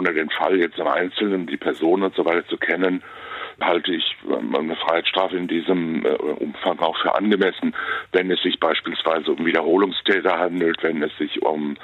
[0.00, 3.02] ohne den Fall jetzt im Einzelnen, die Person und so weiter zu kennen,
[3.60, 7.74] halte ich ähm, eine Freiheitsstrafe in diesem äh, Umfang auch für angemessen,
[8.12, 11.76] wenn es sich beispielsweise um Wiederholungstäter handelt, wenn es sich um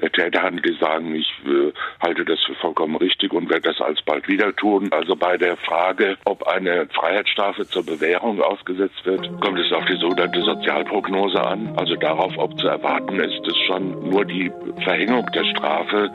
[0.00, 1.72] äh, Täter handelt, die sagen, ich äh,
[2.02, 4.90] halte das für vollkommen richtig und werde das alsbald wieder tun.
[4.92, 9.96] Also bei der Frage, ob eine Freiheitsstrafe zur Bewährung ausgesetzt wird, kommt es auf die
[9.96, 11.72] sogenannte Sozialprognose an.
[11.76, 14.52] Also darauf, ob zu erwarten ist, dass schon nur die
[14.82, 16.10] Verhängung der Strafe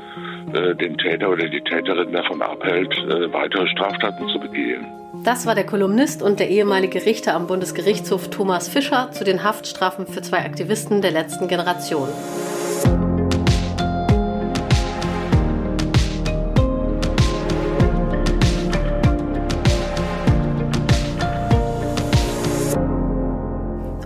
[0.54, 2.94] den Täter oder die Täterin davon abhält,
[3.32, 4.86] weitere Straftaten zu begehen.
[5.24, 10.07] Das war der Kolumnist und der ehemalige Richter am Bundesgerichtshof Thomas Fischer zu den Haftstrafen
[10.07, 12.07] für zwei Aktivisten der letzten Generation.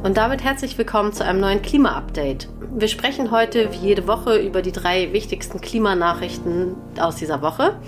[0.04, 2.50] Und damit herzlich willkommen zu einem neuen Klima-Update.
[2.76, 7.80] Wir sprechen heute wie jede Woche über die drei wichtigsten Klimanachrichten aus dieser Woche.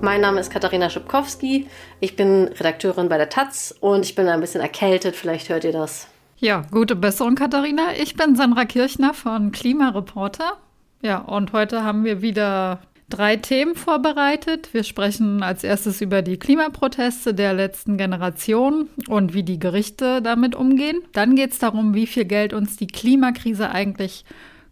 [0.00, 1.66] Mein Name ist Katharina Schipkowski.
[2.00, 5.14] Ich bin Redakteurin bei der Taz und ich bin ein bisschen erkältet.
[5.14, 6.08] Vielleicht hört ihr das.
[6.38, 7.88] Ja, gute Besserung, Katharina.
[8.00, 10.56] Ich bin Sandra Kirchner von Klimareporter.
[11.02, 14.72] Ja, und heute haben wir wieder drei Themen vorbereitet.
[14.72, 20.54] Wir sprechen als erstes über die Klimaproteste der letzten Generation und wie die Gerichte damit
[20.54, 21.02] umgehen.
[21.12, 24.24] Dann geht es darum, wie viel Geld uns die Klimakrise eigentlich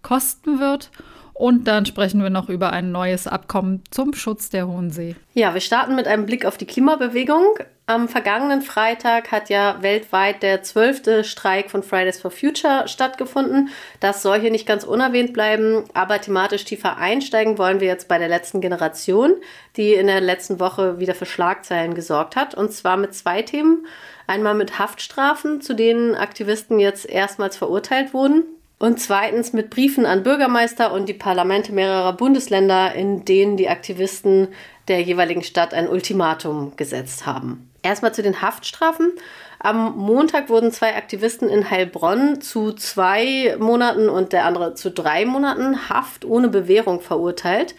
[0.02, 0.90] kosten wird.
[1.38, 5.14] Und dann sprechen wir noch über ein neues Abkommen zum Schutz der Hohen See.
[5.34, 7.60] Ja, wir starten mit einem Blick auf die Klimabewegung.
[7.86, 13.68] Am vergangenen Freitag hat ja weltweit der zwölfte Streik von Fridays for Future stattgefunden.
[14.00, 18.18] Das soll hier nicht ganz unerwähnt bleiben, aber thematisch tiefer einsteigen wollen wir jetzt bei
[18.18, 19.34] der letzten Generation,
[19.76, 22.56] die in der letzten Woche wieder für Schlagzeilen gesorgt hat.
[22.56, 23.86] Und zwar mit zwei Themen.
[24.26, 28.42] Einmal mit Haftstrafen, zu denen Aktivisten jetzt erstmals verurteilt wurden.
[28.78, 34.48] Und zweitens mit Briefen an Bürgermeister und die Parlamente mehrerer Bundesländer, in denen die Aktivisten
[34.86, 37.70] der jeweiligen Stadt ein Ultimatum gesetzt haben.
[37.82, 39.12] Erstmal zu den Haftstrafen.
[39.58, 45.24] Am Montag wurden zwei Aktivisten in Heilbronn zu zwei Monaten und der andere zu drei
[45.24, 47.74] Monaten Haft ohne Bewährung verurteilt.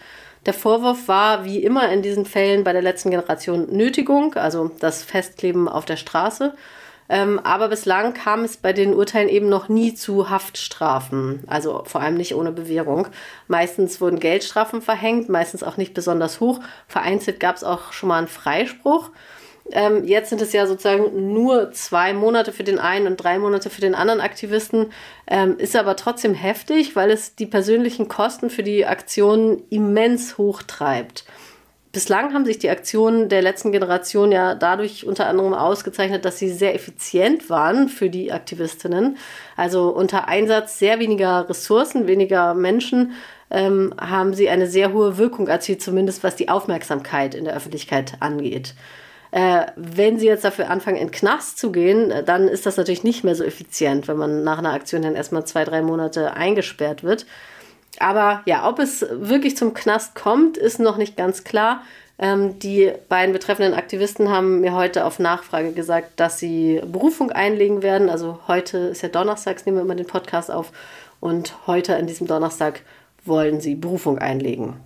[0.46, 5.02] Der Vorwurf war wie immer in diesen Fällen bei der letzten Generation Nötigung, also das
[5.02, 6.54] Festkleben auf der Straße.
[7.10, 12.00] Ähm, aber bislang kam es bei den Urteilen eben noch nie zu Haftstrafen, also vor
[12.00, 13.08] allem nicht ohne Bewährung.
[13.48, 16.60] Meistens wurden Geldstrafen verhängt, meistens auch nicht besonders hoch.
[16.86, 19.10] Vereinzelt gab es auch schon mal einen Freispruch.
[19.72, 23.70] Ähm, jetzt sind es ja sozusagen nur zwei Monate für den einen und drei Monate
[23.70, 24.92] für den anderen Aktivisten.
[25.26, 31.24] Ähm, ist aber trotzdem heftig, weil es die persönlichen Kosten für die Aktion immens hochtreibt.
[31.92, 36.48] Bislang haben sich die Aktionen der letzten Generation ja dadurch unter anderem ausgezeichnet, dass sie
[36.48, 39.16] sehr effizient waren für die Aktivistinnen.
[39.56, 43.14] Also unter Einsatz sehr weniger Ressourcen, weniger Menschen
[43.50, 48.14] ähm, haben sie eine sehr hohe Wirkung erzielt, zumindest was die Aufmerksamkeit in der Öffentlichkeit
[48.20, 48.74] angeht.
[49.32, 53.04] Äh, wenn sie jetzt dafür anfangen, in Knast zu gehen, äh, dann ist das natürlich
[53.04, 57.02] nicht mehr so effizient, wenn man nach einer Aktion dann erstmal zwei, drei Monate eingesperrt
[57.02, 57.26] wird.
[57.98, 61.82] Aber ja, ob es wirklich zum Knast kommt, ist noch nicht ganz klar.
[62.18, 67.82] Ähm, die beiden betreffenden Aktivisten haben mir heute auf Nachfrage gesagt, dass sie Berufung einlegen
[67.82, 68.10] werden.
[68.10, 70.70] Also heute ist ja Donnerstags, nehmen wir immer den Podcast auf.
[71.18, 72.82] Und heute an diesem Donnerstag
[73.24, 74.76] wollen sie Berufung einlegen.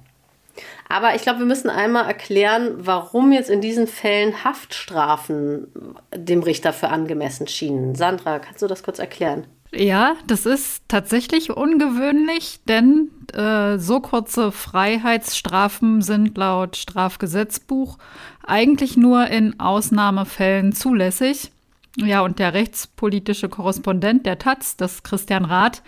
[0.89, 5.67] Aber ich glaube, wir müssen einmal erklären, warum jetzt in diesen Fällen Haftstrafen
[6.15, 7.97] dem Richter für angemessen schienen.
[7.97, 9.47] Sandra, kannst du das kurz erklären?
[9.77, 17.99] Ja, das ist tatsächlich ungewöhnlich, denn äh, so kurze Freiheitsstrafen sind laut Strafgesetzbuch
[18.45, 21.51] eigentlich nur in Ausnahmefällen zulässig.
[21.97, 25.83] Ja, und der rechtspolitische Korrespondent der Taz, das Christian Rath,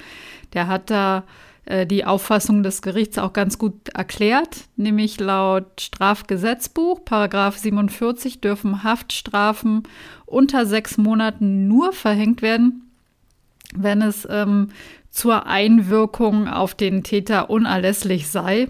[0.53, 1.25] der hat da
[1.65, 8.83] äh, die Auffassung des Gerichts auch ganz gut erklärt, nämlich laut Strafgesetzbuch, Paragraph 47, dürfen
[8.83, 9.85] Haftstrafen
[10.25, 12.86] unter sechs Monaten nur verhängt werden,
[13.75, 14.69] wenn es ähm,
[15.11, 18.69] zur Einwirkung auf den Täter unerlässlich sei.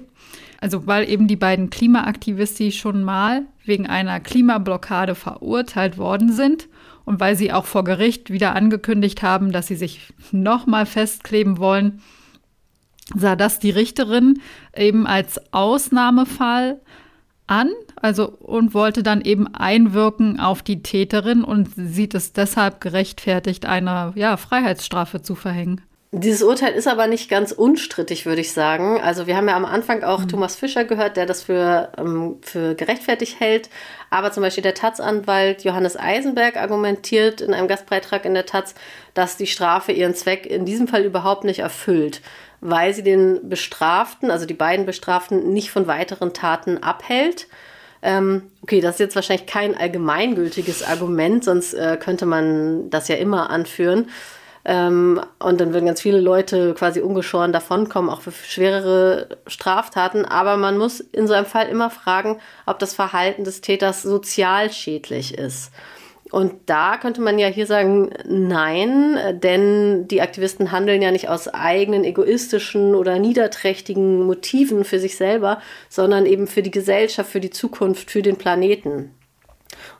[0.60, 6.68] Also weil eben die beiden Klimaaktivisten schon mal wegen einer Klimablockade verurteilt worden sind
[7.04, 12.00] und weil sie auch vor Gericht wieder angekündigt haben, dass sie sich nochmal festkleben wollen,
[13.14, 14.40] sah das die Richterin
[14.74, 16.80] eben als Ausnahmefall
[17.46, 17.70] an,
[18.00, 24.12] also und wollte dann eben einwirken auf die Täterin und sieht es deshalb gerechtfertigt, eine
[24.14, 25.82] ja, Freiheitsstrafe zu verhängen.
[26.12, 29.00] Dieses Urteil ist aber nicht ganz unstrittig, würde ich sagen.
[29.00, 30.28] Also wir haben ja am Anfang auch mhm.
[30.28, 33.68] Thomas Fischer gehört, der das für, ähm, für gerechtfertigt hält.
[34.08, 38.74] Aber zum Beispiel der Taz-Anwalt Johannes Eisenberg argumentiert in einem Gastbeitrag in der Taz,
[39.14, 42.22] dass die Strafe ihren Zweck in diesem Fall überhaupt nicht erfüllt
[42.60, 47.48] weil sie den Bestraften, also die beiden Bestraften, nicht von weiteren Taten abhält.
[48.06, 53.16] Ähm, okay, das ist jetzt wahrscheinlich kein allgemeingültiges Argument, sonst äh, könnte man das ja
[53.16, 54.10] immer anführen.
[54.64, 60.24] Ähm, und dann würden ganz viele Leute quasi ungeschoren davonkommen, auch für schwerere Straftaten.
[60.24, 64.70] Aber man muss in so einem Fall immer fragen, ob das Verhalten des Täters sozial
[64.72, 65.72] schädlich ist.
[66.32, 71.46] Und da könnte man ja hier sagen, nein, denn die Aktivisten handeln ja nicht aus
[71.46, 77.50] eigenen egoistischen oder niederträchtigen Motiven für sich selber, sondern eben für die Gesellschaft, für die
[77.50, 79.12] Zukunft, für den Planeten.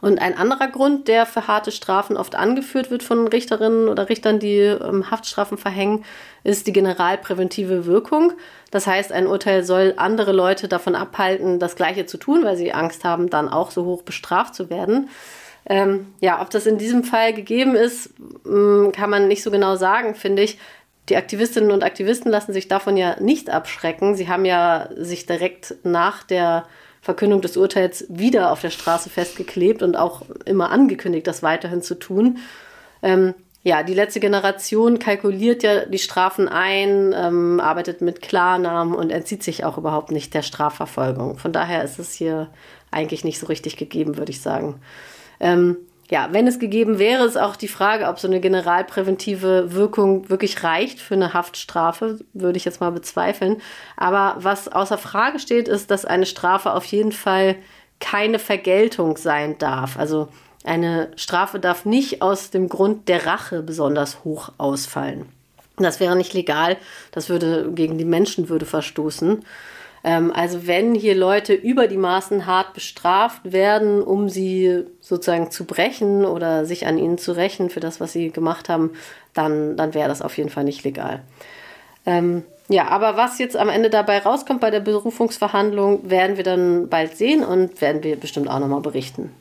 [0.01, 4.39] Und ein anderer Grund, der für harte Strafen oft angeführt wird von Richterinnen oder Richtern,
[4.39, 6.05] die ähm, Haftstrafen verhängen,
[6.45, 8.33] ist die generalpräventive Wirkung.
[8.71, 12.73] Das heißt, ein Urteil soll andere Leute davon abhalten, das Gleiche zu tun, weil sie
[12.73, 15.09] Angst haben, dann auch so hoch bestraft zu werden.
[15.69, 18.11] Ähm, ja, ob das in diesem Fall gegeben ist,
[18.45, 20.59] mm, kann man nicht so genau sagen, finde ich.
[21.09, 24.15] Die Aktivistinnen und Aktivisten lassen sich davon ja nicht abschrecken.
[24.15, 26.67] Sie haben ja sich direkt nach der
[27.01, 31.95] Verkündung des Urteils wieder auf der Straße festgeklebt und auch immer angekündigt, das weiterhin zu
[31.95, 32.39] tun.
[33.03, 39.11] Ähm, ja, die letzte Generation kalkuliert ja die Strafen ein, ähm, arbeitet mit Klarnamen und
[39.11, 41.39] entzieht sich auch überhaupt nicht der Strafverfolgung.
[41.39, 42.49] Von daher ist es hier
[42.91, 44.81] eigentlich nicht so richtig gegeben, würde ich sagen.
[45.41, 45.77] Ähm,
[46.09, 50.63] ja, wenn es gegeben wäre, ist auch die Frage, ob so eine generalpräventive Wirkung wirklich
[50.63, 53.61] reicht für eine Haftstrafe, würde ich jetzt mal bezweifeln.
[53.97, 57.57] Aber was außer Frage steht, ist, dass eine Strafe auf jeden Fall
[57.99, 59.99] keine Vergeltung sein darf.
[59.99, 60.29] Also
[60.65, 65.27] eine Strafe darf nicht aus dem Grund der Rache besonders hoch ausfallen.
[65.77, 66.77] Das wäre nicht legal,
[67.13, 69.45] das würde gegen die Menschenwürde verstoßen.
[70.07, 75.65] Ähm, also wenn hier Leute über die Maßen hart bestraft werden, um sie sozusagen zu
[75.65, 78.93] brechen oder sich an ihnen zu rächen für das, was sie gemacht haben,
[79.35, 81.23] dann, dann wäre das auf jeden Fall nicht legal.
[82.07, 86.89] Ähm, ja, aber was jetzt am Ende dabei rauskommt bei der Berufungsverhandlung, werden wir dann
[86.89, 89.33] bald sehen und werden wir bestimmt auch nochmal berichten.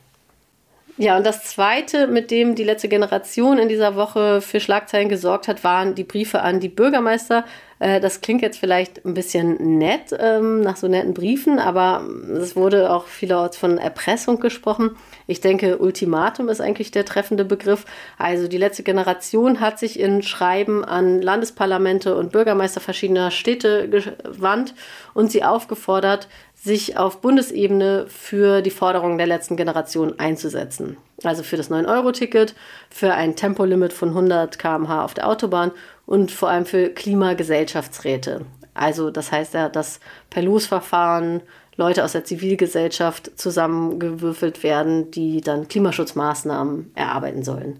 [0.98, 5.46] Ja, und das Zweite, mit dem die letzte Generation in dieser Woche für Schlagzeilen gesorgt
[5.46, 7.44] hat, waren die Briefe an die Bürgermeister.
[7.78, 12.02] Äh, das klingt jetzt vielleicht ein bisschen nett ähm, nach so netten Briefen, aber
[12.40, 14.96] es wurde auch vielerorts von Erpressung gesprochen.
[15.26, 17.84] Ich denke, Ultimatum ist eigentlich der treffende Begriff.
[18.16, 24.74] Also die letzte Generation hat sich in Schreiben an Landesparlamente und Bürgermeister verschiedener Städte gewandt
[25.12, 26.28] und sie aufgefordert,
[26.66, 30.96] sich auf Bundesebene für die Forderungen der letzten Generation einzusetzen.
[31.22, 32.56] Also für das 9-Euro-Ticket,
[32.90, 35.70] für ein Tempolimit von 100 km/h auf der Autobahn
[36.06, 38.46] und vor allem für Klimagesellschaftsräte.
[38.74, 41.40] Also das heißt ja, dass per Losverfahren
[41.76, 47.78] Leute aus der Zivilgesellschaft zusammengewürfelt werden, die dann Klimaschutzmaßnahmen erarbeiten sollen.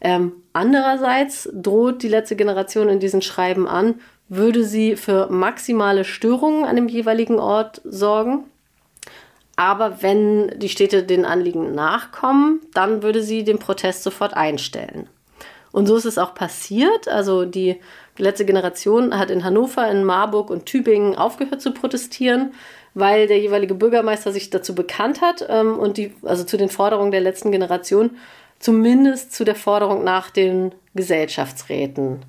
[0.00, 3.96] Ähm, andererseits droht die letzte Generation in diesen Schreiben an,
[4.30, 8.44] würde sie für maximale Störungen an dem jeweiligen Ort sorgen.
[9.56, 15.08] Aber wenn die Städte den Anliegen nachkommen, dann würde sie den Protest sofort einstellen.
[15.72, 17.08] Und so ist es auch passiert.
[17.08, 17.80] Also die
[18.16, 22.54] letzte Generation hat in Hannover, in Marburg und Tübingen aufgehört zu protestieren,
[22.94, 27.10] weil der jeweilige Bürgermeister sich dazu bekannt hat ähm, und die, also zu den Forderungen
[27.10, 28.12] der letzten Generation,
[28.60, 32.22] zumindest zu der Forderung nach den Gesellschaftsräten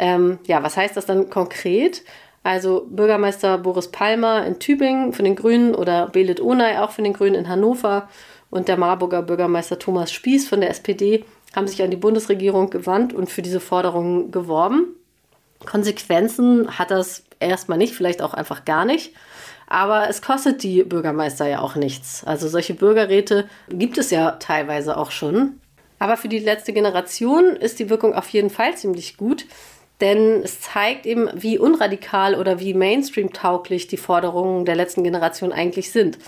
[0.00, 2.02] ähm, ja, was heißt das dann konkret?
[2.42, 7.12] Also Bürgermeister Boris Palmer in Tübingen von den Grünen oder Belit Onay auch von den
[7.12, 8.08] Grünen in Hannover
[8.48, 13.12] und der Marburger Bürgermeister Thomas Spieß von der SPD haben sich an die Bundesregierung gewandt
[13.12, 14.96] und für diese Forderungen geworben.
[15.66, 19.12] Konsequenzen hat das erstmal nicht, vielleicht auch einfach gar nicht.
[19.66, 22.24] Aber es kostet die Bürgermeister ja auch nichts.
[22.24, 25.60] Also solche Bürgerräte gibt es ja teilweise auch schon.
[25.98, 29.44] Aber für die letzte Generation ist die Wirkung auf jeden Fall ziemlich gut.
[30.00, 35.92] Denn es zeigt eben, wie unradikal oder wie Mainstream-tauglich die Forderungen der letzten Generation eigentlich
[35.92, 36.18] sind.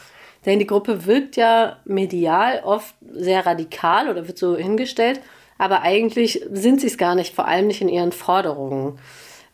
[0.44, 5.20] Denn die Gruppe wirkt ja medial oft sehr radikal oder wird so hingestellt,
[5.56, 8.98] aber eigentlich sind sie es gar nicht, vor allem nicht in ihren Forderungen.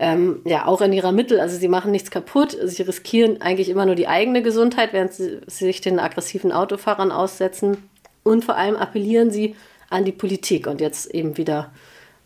[0.00, 3.84] Ähm, ja, auch in ihrer Mittel, also sie machen nichts kaputt, sie riskieren eigentlich immer
[3.84, 7.90] nur die eigene Gesundheit, während sie sich den aggressiven Autofahrern aussetzen.
[8.22, 9.56] Und vor allem appellieren sie
[9.90, 11.72] an die Politik und jetzt eben wieder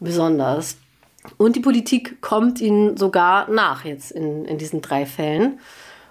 [0.00, 0.76] besonders.
[1.36, 5.60] Und die Politik kommt ihnen sogar nach jetzt in, in diesen drei Fällen.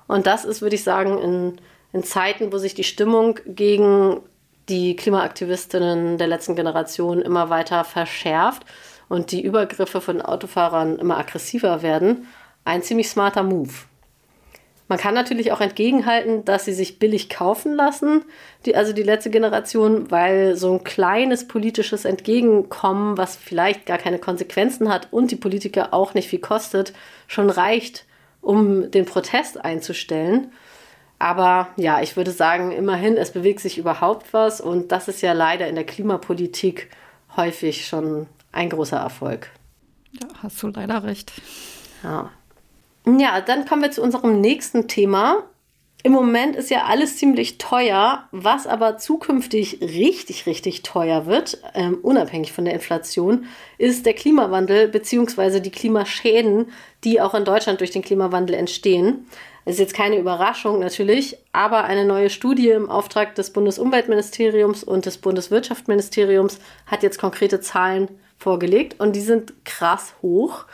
[0.07, 1.61] Und das ist, würde ich sagen, in,
[1.93, 4.21] in Zeiten, wo sich die Stimmung gegen
[4.69, 8.65] die Klimaaktivistinnen der letzten Generation immer weiter verschärft
[9.09, 12.27] und die Übergriffe von Autofahrern immer aggressiver werden,
[12.63, 13.73] ein ziemlich smarter Move.
[14.91, 18.25] Man kann natürlich auch entgegenhalten, dass sie sich billig kaufen lassen,
[18.65, 24.19] die, also die letzte Generation, weil so ein kleines politisches Entgegenkommen, was vielleicht gar keine
[24.19, 26.91] Konsequenzen hat und die Politiker auch nicht viel kostet,
[27.27, 28.03] schon reicht,
[28.41, 30.51] um den Protest einzustellen.
[31.19, 35.31] Aber ja, ich würde sagen, immerhin, es bewegt sich überhaupt was und das ist ja
[35.31, 36.89] leider in der Klimapolitik
[37.37, 39.51] häufig schon ein großer Erfolg.
[40.21, 41.31] Ja, hast du leider recht.
[42.03, 42.29] Ja.
[43.05, 45.43] Ja, dann kommen wir zu unserem nächsten Thema.
[46.03, 51.99] Im Moment ist ja alles ziemlich teuer, was aber zukünftig richtig, richtig teuer wird, ähm,
[52.01, 53.45] unabhängig von der Inflation,
[53.77, 55.59] ist der Klimawandel bzw.
[55.59, 56.71] die Klimaschäden,
[57.03, 59.27] die auch in Deutschland durch den Klimawandel entstehen.
[59.65, 65.05] Das ist jetzt keine Überraschung natürlich, aber eine neue Studie im Auftrag des Bundesumweltministeriums und
[65.05, 68.07] des Bundeswirtschaftsministeriums hat jetzt konkrete Zahlen
[68.39, 70.65] vorgelegt und die sind krass hoch.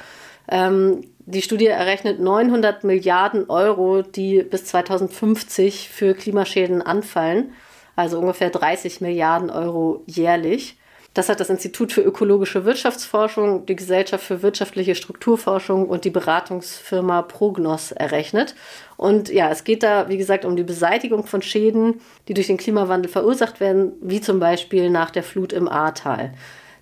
[0.50, 7.51] Ähm, die Studie errechnet 900 Milliarden Euro, die bis 2050 für Klimaschäden anfallen,
[7.96, 10.77] also ungefähr 30 Milliarden Euro jährlich.
[11.13, 17.24] Das hat das Institut für ökologische Wirtschaftsforschung, die Gesellschaft für wirtschaftliche Strukturforschung und die Beratungsfirma
[17.24, 18.54] Prognos errechnet.
[18.98, 22.58] Und ja, es geht da, wie gesagt, um die Beseitigung von Schäden, die durch den
[22.58, 26.34] Klimawandel verursacht werden, wie zum Beispiel nach der Flut im Ahrtal.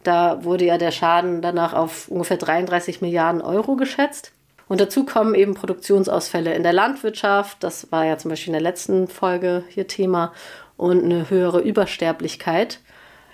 [0.06, 4.32] Da wurde ja der Schaden danach auf ungefähr 33 Milliarden Euro geschätzt.
[4.68, 8.62] Und dazu kommen eben Produktionsausfälle in der Landwirtschaft, das war ja zum Beispiel in der
[8.62, 10.32] letzten Folge hier Thema,
[10.78, 12.82] und eine höhere Übersterblichkeit.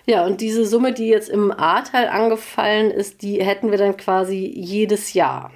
[0.06, 4.52] Ja, und diese Summe, die jetzt im A-Teil angefallen ist, die hätten wir dann quasi
[4.56, 5.52] jedes Jahr.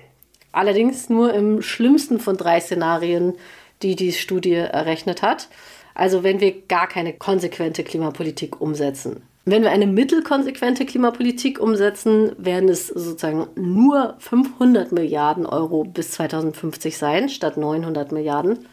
[0.52, 3.36] Allerdings nur im schlimmsten von drei Szenarien,
[3.82, 5.48] die die Studie errechnet hat.
[5.94, 9.24] Also wenn wir gar keine konsequente Klimapolitik umsetzen.
[9.48, 16.98] Wenn wir eine mittelkonsequente Klimapolitik umsetzen, werden es sozusagen nur 500 Milliarden Euro bis 2050
[16.98, 18.66] sein, statt 900 Milliarden.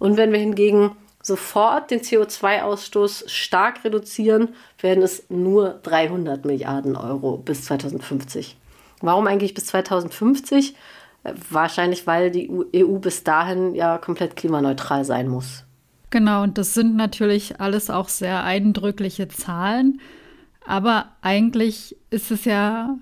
[0.00, 4.48] Und wenn wir hingegen sofort den CO2-Ausstoß stark reduzieren,
[4.80, 8.56] werden es nur 300 Milliarden Euro bis 2050.
[9.02, 10.74] Warum eigentlich bis 2050?
[11.50, 15.64] Wahrscheinlich, weil die EU bis dahin ja komplett klimaneutral sein muss.
[16.10, 20.00] Genau, und das sind natürlich alles auch sehr eindrückliche Zahlen.
[20.66, 22.98] Aber eigentlich ist es ja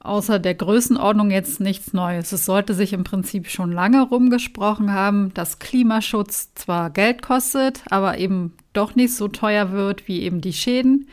[0.00, 2.32] außer der Größenordnung jetzt nichts Neues.
[2.32, 8.18] Es sollte sich im Prinzip schon lange rumgesprochen haben, dass Klimaschutz zwar Geld kostet, aber
[8.18, 11.08] eben doch nicht so teuer wird wie eben die Schäden,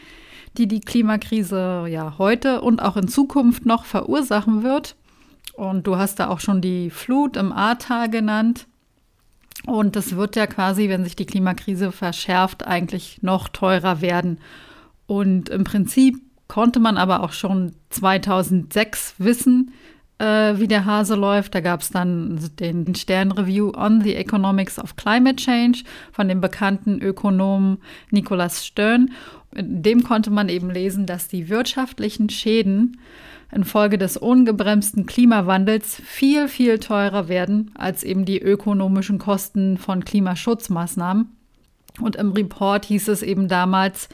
[0.58, 4.96] die die Klimakrise ja heute und auch in Zukunft noch verursachen wird.
[5.54, 8.66] Und du hast da auch schon die Flut im Ahrtal genannt.
[9.66, 14.40] Und es wird ja quasi, wenn sich die Klimakrise verschärft, eigentlich noch teurer werden.
[15.06, 19.72] Und im Prinzip konnte man aber auch schon 2006 wissen,
[20.20, 21.56] äh, wie der Hase läuft.
[21.56, 27.02] Da gab es dann den Stern-Review on the Economics of Climate Change von dem bekannten
[27.02, 27.80] Ökonomen
[28.12, 29.12] Nicholas Stern.
[29.56, 33.00] In dem konnte man eben lesen, dass die wirtschaftlichen Schäden
[33.52, 41.36] infolge des ungebremsten Klimawandels viel, viel teurer werden als eben die ökonomischen Kosten von Klimaschutzmaßnahmen.
[42.00, 44.10] Und im Report hieß es eben damals,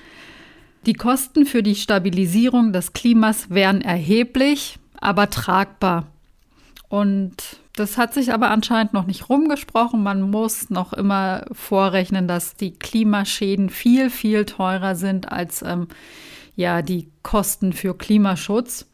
[0.85, 6.07] die Kosten für die Stabilisierung des Klimas wären erheblich, aber tragbar.
[6.87, 7.35] Und
[7.75, 10.01] das hat sich aber anscheinend noch nicht rumgesprochen.
[10.01, 15.87] Man muss noch immer vorrechnen, dass die Klimaschäden viel, viel teurer sind als ähm,
[16.55, 18.87] ja, die Kosten für Klimaschutz.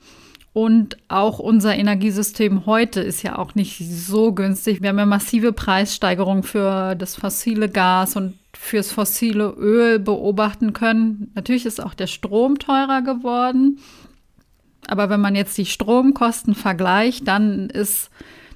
[0.53, 4.81] Und auch unser Energiesystem heute ist ja auch nicht so günstig.
[4.81, 11.31] Wir haben ja massive Preissteigerungen für das fossile Gas und fürs fossile Öl beobachten können.
[11.35, 13.79] Natürlich ist auch der Strom teurer geworden.
[14.87, 18.09] Aber wenn man jetzt die Stromkosten vergleicht, dann ist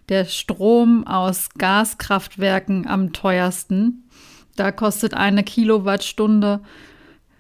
[0.10, 4.04] der Strom aus Gaskraftwerken am teuersten.
[4.58, 6.60] Da kostet eine Kilowattstunde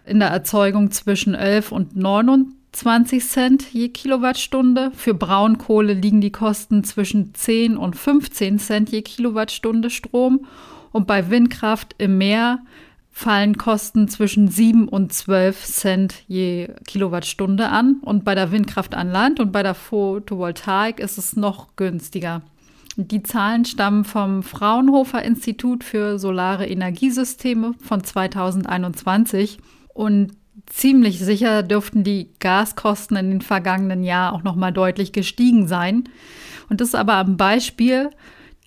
[0.05, 4.91] in der Erzeugung zwischen 11 und 29 20 Cent je Kilowattstunde.
[4.95, 10.45] Für Braunkohle liegen die Kosten zwischen 10 und 15 Cent je Kilowattstunde Strom.
[10.91, 12.59] Und bei Windkraft im Meer
[13.11, 18.01] fallen Kosten zwischen 7 und 12 Cent je Kilowattstunde an.
[18.01, 22.41] Und bei der Windkraft an Land und bei der Photovoltaik ist es noch günstiger.
[22.97, 29.59] Die Zahlen stammen vom Fraunhofer Institut für Solare Energiesysteme von 2021.
[29.93, 30.33] Und
[30.67, 36.05] ziemlich sicher dürften die Gaskosten in den vergangenen Jahren auch noch mal deutlich gestiegen sein.
[36.69, 38.09] Und das ist aber am Beispiel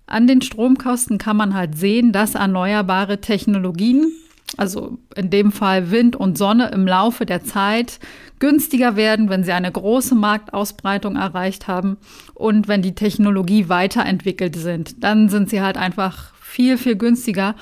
[0.06, 4.10] an den Stromkosten kann man halt sehen, dass erneuerbare Technologien,
[4.56, 8.00] also in dem Fall Wind und Sonne, im Laufe der Zeit
[8.38, 11.98] günstiger werden, wenn sie eine große Marktausbreitung erreicht haben
[12.34, 15.04] und wenn die Technologie weiterentwickelt sind.
[15.04, 17.54] Dann sind sie halt einfach viel, viel günstiger.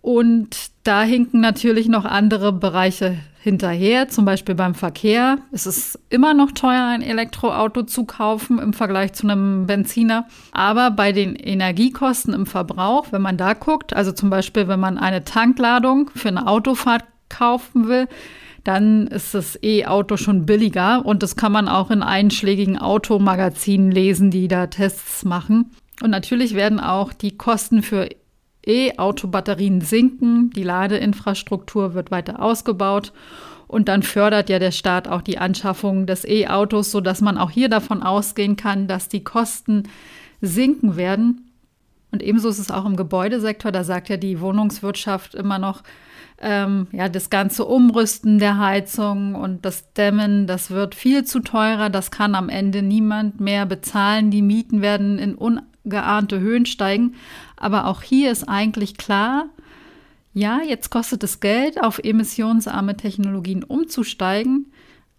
[0.00, 3.16] Und da hinken natürlich noch andere Bereiche
[3.46, 5.38] hinterher, zum Beispiel beim Verkehr.
[5.52, 10.26] Es ist immer noch teuer, ein Elektroauto zu kaufen im Vergleich zu einem Benziner.
[10.50, 14.98] Aber bei den Energiekosten im Verbrauch, wenn man da guckt, also zum Beispiel, wenn man
[14.98, 18.08] eine Tankladung für eine Autofahrt kaufen will,
[18.64, 24.32] dann ist das E-Auto schon billiger und das kann man auch in einschlägigen Automagazinen lesen,
[24.32, 25.70] die da Tests machen.
[26.02, 28.08] Und natürlich werden auch die Kosten für
[28.66, 33.12] E-Auto-Batterien sinken, die Ladeinfrastruktur wird weiter ausgebaut
[33.68, 37.68] und dann fördert ja der Staat auch die Anschaffung des E-Autos, sodass man auch hier
[37.68, 39.84] davon ausgehen kann, dass die Kosten
[40.40, 41.50] sinken werden.
[42.12, 45.82] Und ebenso ist es auch im Gebäudesektor, da sagt ja die Wohnungswirtschaft immer noch,
[46.38, 51.90] ähm, ja, das ganze Umrüsten der Heizung und das Dämmen, das wird viel zu teurer,
[51.90, 54.30] das kann am Ende niemand mehr bezahlen.
[54.30, 55.34] Die Mieten werden in
[55.86, 57.14] ungeahnte Höhen steigen.
[57.56, 59.46] Aber auch hier ist eigentlich klar,
[60.34, 64.66] ja, jetzt kostet es Geld, auf emissionsarme Technologien umzusteigen,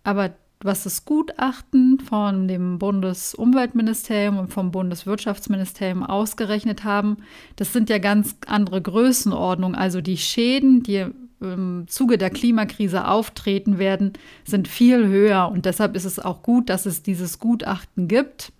[0.03, 7.17] aber was das Gutachten von dem Bundesumweltministerium und vom Bundeswirtschaftsministerium ausgerechnet haben,
[7.55, 9.75] das sind ja ganz andere Größenordnungen.
[9.75, 11.05] Also die Schäden, die
[11.39, 14.13] im Zuge der Klimakrise auftreten werden,
[14.45, 15.49] sind viel höher.
[15.51, 18.51] Und deshalb ist es auch gut, dass es dieses Gutachten gibt.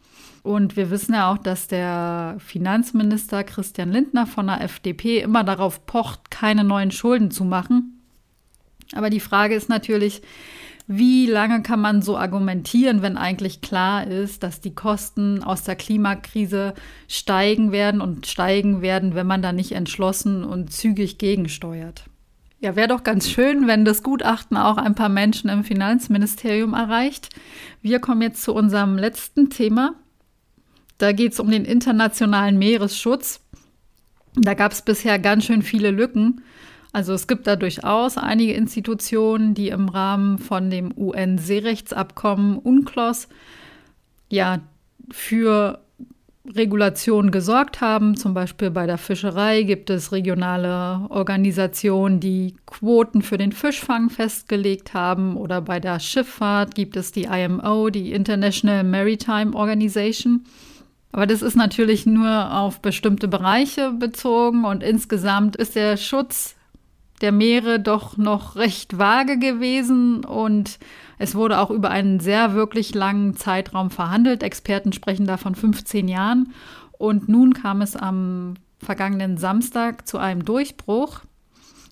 [0.47, 5.85] Und wir wissen ja auch, dass der Finanzminister Christian Lindner von der FDP immer darauf
[5.85, 8.01] pocht, keine neuen Schulden zu machen.
[8.93, 10.21] Aber die Frage ist natürlich,
[10.87, 15.75] wie lange kann man so argumentieren, wenn eigentlich klar ist, dass die Kosten aus der
[15.75, 16.75] Klimakrise
[17.09, 22.05] steigen werden und steigen werden, wenn man da nicht entschlossen und zügig gegensteuert?
[22.61, 27.35] Ja, wäre doch ganz schön, wenn das Gutachten auch ein paar Menschen im Finanzministerium erreicht.
[27.81, 29.93] Wir kommen jetzt zu unserem letzten Thema.
[30.97, 33.39] Da geht es um den internationalen Meeresschutz.
[34.35, 36.41] Da gab es bisher ganz schön viele Lücken.
[36.93, 43.27] Also es gibt da durchaus einige Institutionen, die im Rahmen von dem UN-Seerechtsabkommen UNCLOS
[44.29, 44.59] ja
[45.11, 45.79] für
[46.55, 48.15] Regulationen gesorgt haben.
[48.15, 54.93] Zum Beispiel bei der Fischerei gibt es regionale Organisationen, die Quoten für den Fischfang festgelegt
[54.93, 55.35] haben.
[55.35, 60.45] Oder bei der Schifffahrt gibt es die IMO, die International Maritime Organization.
[61.11, 66.55] Aber das ist natürlich nur auf bestimmte Bereiche bezogen und insgesamt ist der Schutz
[67.21, 70.77] der Meere doch noch recht vage gewesen und
[71.17, 74.43] es wurde auch über einen sehr wirklich langen Zeitraum verhandelt.
[74.43, 76.53] Experten sprechen da von 15 Jahren.
[76.91, 81.21] Und nun kam es am vergangenen Samstag zu einem Durchbruch.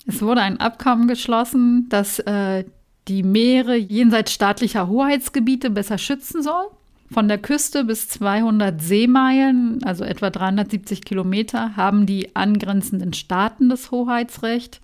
[0.06, 2.64] Es wurde ein Abkommen geschlossen, das äh,
[3.08, 6.66] die Meere jenseits staatlicher Hoheitsgebiete besser schützen soll.
[7.10, 13.90] Von der Küste bis 200 Seemeilen, also etwa 370 Kilometer, haben die angrenzenden Staaten das
[13.90, 14.80] Hoheitsrecht.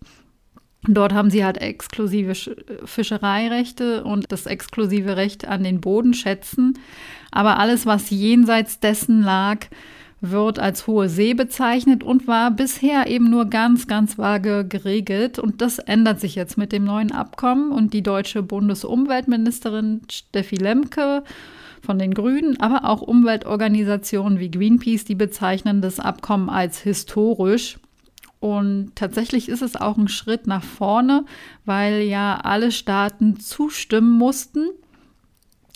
[0.88, 2.34] Dort haben sie halt exklusive
[2.84, 6.78] Fischereirechte und das exklusive Recht an den Bodenschätzen.
[7.30, 9.66] Aber alles, was jenseits dessen lag,
[10.20, 15.38] wird als hohe See bezeichnet und war bisher eben nur ganz, ganz vage geregelt.
[15.38, 17.72] Und das ändert sich jetzt mit dem neuen Abkommen.
[17.72, 21.24] Und die deutsche Bundesumweltministerin Steffi Lemke
[21.82, 27.78] von den Grünen, aber auch Umweltorganisationen wie Greenpeace, die bezeichnen das Abkommen als historisch.
[28.38, 31.24] Und tatsächlich ist es auch ein Schritt nach vorne,
[31.64, 34.68] weil ja alle Staaten zustimmen mussten.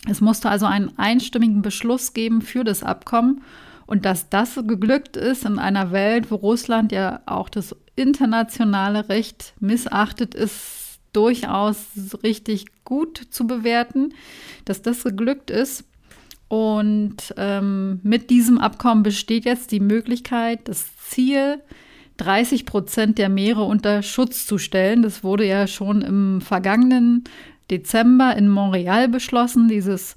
[0.09, 3.41] Es musste also einen einstimmigen Beschluss geben für das Abkommen.
[3.85, 9.53] Und dass das geglückt ist in einer Welt, wo Russland ja auch das internationale Recht
[9.59, 11.85] missachtet, ist durchaus
[12.21, 14.13] richtig gut zu bewerten,
[14.65, 15.85] dass das geglückt ist.
[16.47, 21.61] Und ähm, mit diesem Abkommen besteht jetzt die Möglichkeit, das Ziel,
[22.17, 25.03] 30 Prozent der Meere unter Schutz zu stellen.
[25.03, 27.25] Das wurde ja schon im vergangenen
[27.69, 30.15] Dezember in Montreal beschlossen, dieses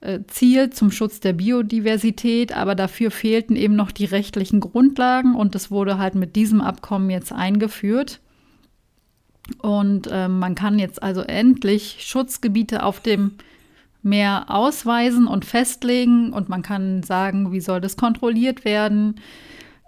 [0.00, 5.54] äh, Ziel zum Schutz der Biodiversität, aber dafür fehlten eben noch die rechtlichen Grundlagen und
[5.54, 8.20] das wurde halt mit diesem Abkommen jetzt eingeführt.
[9.60, 13.32] Und äh, man kann jetzt also endlich Schutzgebiete auf dem
[14.02, 19.16] mehr ausweisen und festlegen und man kann sagen, wie soll das kontrolliert werden.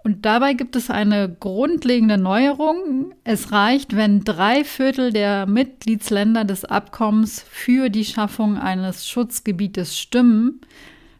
[0.03, 3.15] Und dabei gibt es eine grundlegende Neuerung.
[3.23, 10.61] Es reicht, wenn drei Viertel der Mitgliedsländer des Abkommens für die Schaffung eines Schutzgebietes stimmen.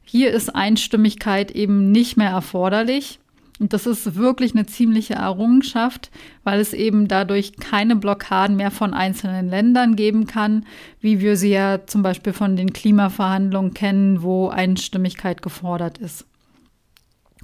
[0.03, 3.19] Hier ist Einstimmigkeit eben nicht mehr erforderlich.
[3.57, 6.11] Und das ist wirklich eine ziemliche Errungenschaft,
[6.43, 10.65] weil es eben dadurch keine Blockaden mehr von einzelnen Ländern geben kann,
[10.99, 16.25] wie wir sie ja zum Beispiel von den Klimaverhandlungen kennen, wo Einstimmigkeit gefordert ist.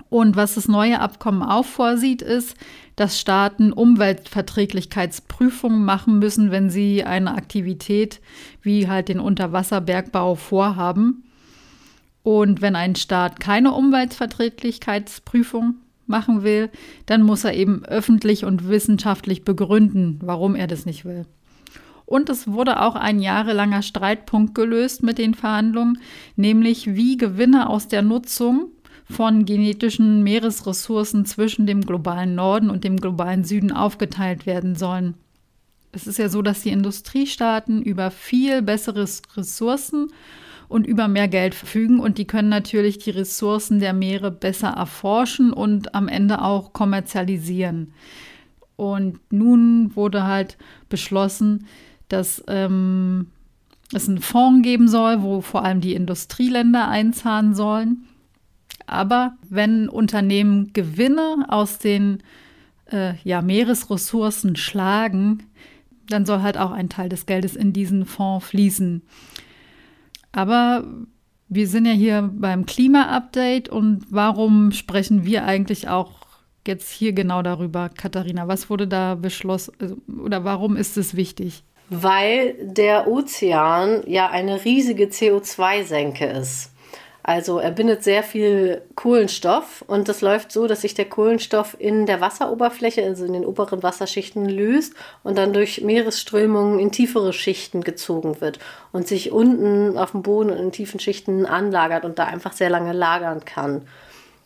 [0.10, 2.58] Und was das neue Abkommen auch vorsieht, ist,
[2.98, 8.20] dass Staaten Umweltverträglichkeitsprüfungen machen müssen, wenn sie eine Aktivität
[8.62, 11.24] wie halt den Unterwasserbergbau vorhaben.
[12.24, 15.76] Und wenn ein Staat keine Umweltverträglichkeitsprüfung
[16.12, 16.70] machen will,
[17.08, 21.26] dann muss er eben öffentlich und wissenschaftlich begründen, warum er das nicht will.
[22.06, 25.98] Und es wurde auch ein jahrelanger Streitpunkt gelöst mit den Verhandlungen,
[26.36, 28.68] nämlich wie Gewinne aus der Nutzung
[29.06, 35.16] von genetischen Meeresressourcen zwischen dem globalen Norden und dem globalen Süden aufgeteilt werden sollen.
[35.94, 40.08] Es ist ja so, dass die Industriestaaten über viel bessere Ressourcen
[40.72, 45.52] und über mehr Geld verfügen und die können natürlich die Ressourcen der Meere besser erforschen
[45.52, 47.92] und am Ende auch kommerzialisieren.
[48.78, 50.58] Und nun wurde halt
[50.88, 51.68] beschlossen,
[52.08, 53.28] dass ähm,
[53.94, 58.08] es einen Fonds geben soll, wo vor allem die Industrieländer einzahlen sollen.
[58.88, 62.24] Aber wenn Unternehmen Gewinne aus den
[62.90, 65.44] äh, ja, Meeresressourcen schlagen,
[66.08, 69.02] dann soll halt auch ein Teil des Geldes in diesen Fonds fließen.
[70.32, 70.84] Aber
[71.48, 76.12] wir sind ja hier beim Klima-Update und warum sprechen wir eigentlich auch
[76.66, 78.48] jetzt hier genau darüber, Katharina?
[78.48, 81.64] Was wurde da beschlossen oder warum ist es wichtig?
[81.90, 86.71] Weil der Ozean ja eine riesige CO2-Senke ist.
[87.24, 92.08] Also er bindet sehr viel Kohlenstoff und das läuft so, dass sich der Kohlenstoff in
[92.08, 97.82] der Wasseroberfläche, also in den oberen Wasserschichten löst und dann durch Meeresströmungen in tiefere Schichten
[97.82, 98.58] gezogen wird
[98.92, 102.72] und sich unten auf dem Boden und in tiefen Schichten anlagert und da einfach sehr
[102.72, 103.84] lange lagern kann.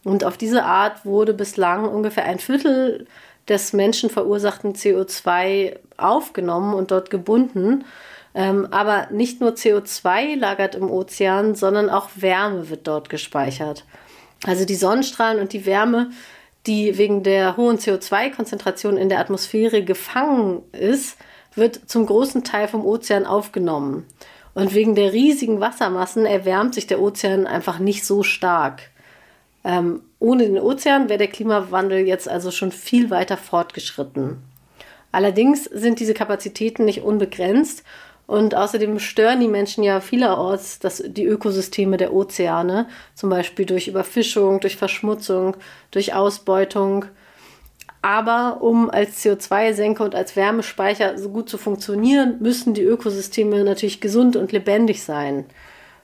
[0.04, 3.08] Und auf diese Art wurde bislang ungefähr ein Viertel
[3.48, 7.86] des menschenverursachten CO2 aufgenommen und dort gebunden.
[8.36, 13.86] Ähm, aber nicht nur CO2 lagert im Ozean, sondern auch Wärme wird dort gespeichert.
[14.46, 16.12] Also die Sonnenstrahlen und die Wärme,
[16.68, 21.18] die wegen der hohen CO2-Konzentration in der Atmosphäre gefangen ist,
[21.56, 24.06] wird zum großen Teil vom Ozean aufgenommen.
[24.54, 28.90] Und wegen der riesigen Wassermassen erwärmt sich der Ozean einfach nicht so stark.
[29.64, 34.38] Ähm, ohne den Ozean wäre der Klimawandel jetzt also schon viel weiter fortgeschritten.
[35.14, 37.84] Allerdings sind diese Kapazitäten nicht unbegrenzt
[38.28, 43.88] und außerdem stören die Menschen ja vielerorts das, die Ökosysteme der Ozeane, zum Beispiel durch
[43.88, 45.56] Überfischung, durch Verschmutzung,
[45.92, 47.06] durch Ausbeutung.
[48.02, 54.02] Aber um als CO2-Senke und als Wärmespeicher so gut zu funktionieren, müssen die Ökosysteme natürlich
[54.02, 55.46] gesund und lebendig sein.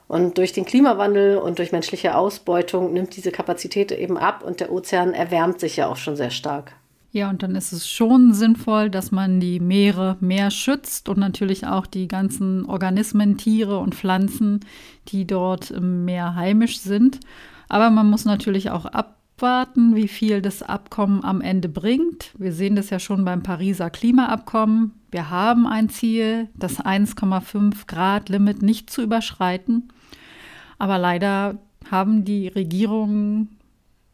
[0.08, 4.70] Und durch den Klimawandel und durch menschliche Ausbeutung nimmt diese Kapazität eben ab und der
[4.70, 6.74] Ozean erwärmt sich ja auch schon sehr stark.
[7.14, 11.66] Ja, und dann ist es schon sinnvoll, dass man die Meere mehr schützt und natürlich
[11.66, 14.60] auch die ganzen Organismen, Tiere und Pflanzen,
[15.08, 17.20] die dort im Meer heimisch sind.
[17.68, 22.32] Aber man muss natürlich auch abwarten, wie viel das Abkommen am Ende bringt.
[22.38, 24.92] Wir sehen das ja schon beim Pariser Klimaabkommen.
[25.10, 29.92] Wir haben ein Ziel, das 1,5 Grad Limit nicht zu überschreiten.
[30.78, 31.58] Aber leider
[31.90, 33.58] haben die Regierungen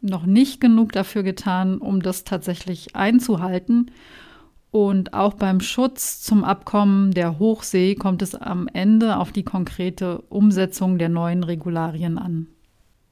[0.01, 3.91] noch nicht genug dafür getan, um das tatsächlich einzuhalten.
[4.71, 10.21] Und auch beim Schutz zum Abkommen der Hochsee kommt es am Ende auf die konkrete
[10.29, 12.49] Umsetzung der neuen Regularien an.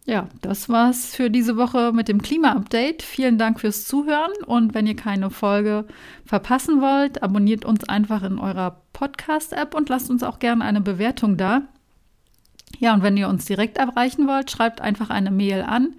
[0.04, 3.02] Ja, das war's für diese Woche mit dem Klima-Update.
[3.02, 5.84] Vielen Dank fürs Zuhören und wenn ihr keine Folge
[6.24, 11.36] verpassen wollt, abonniert uns einfach in eurer Podcast-App und lasst uns auch gerne eine Bewertung
[11.36, 11.62] da.
[12.78, 15.94] Ja, und wenn ihr uns direkt erreichen wollt, schreibt einfach eine Mail an